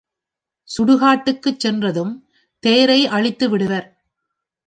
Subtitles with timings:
[0.69, 2.13] சுடுகாட்டுக்குச் சென்றதும்
[2.63, 3.87] தேரை அழித்துவிடுவர்.